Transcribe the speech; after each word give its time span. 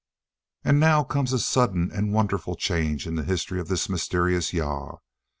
And 0.63 0.79
now 0.79 1.03
comes 1.03 1.31
a 1.31 1.37
sudden 1.37 1.91
and 1.93 2.11
wonderful 2.11 2.55
change 2.55 3.05
in 3.05 3.13
the 3.13 3.23
history 3.23 3.59
of 3.59 3.67
this 3.67 3.87
mysterious 3.87 4.49
Jah. 4.49 4.97